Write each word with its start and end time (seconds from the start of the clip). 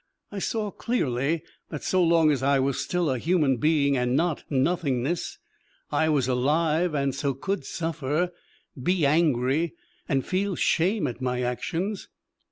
I 0.31 0.39
saw 0.39 0.71
clearly 0.71 1.43
that 1.69 1.83
so 1.83 2.03
long 2.03 2.31
as 2.31 2.41
I 2.41 2.57
was 2.57 2.79
still 2.83 3.11
a 3.11 3.19
human 3.19 3.57
being 3.57 3.95
and 3.95 4.15
not 4.15 4.43
nothingness, 4.49 5.37
I 5.91 6.09
was 6.09 6.27
alive 6.27 6.95
and 6.95 7.13
so 7.13 7.35
could 7.35 7.65
suffer, 7.65 8.31
be 8.81 9.05
angry 9.05 9.75
and 10.09 10.25
feel 10.25 10.55
shame 10.55 11.05
at 11.05 11.21
my 11.21 11.43
actions. 11.43 12.07